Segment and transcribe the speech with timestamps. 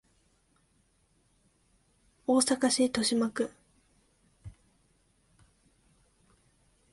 [2.25, 3.51] 大阪市都島区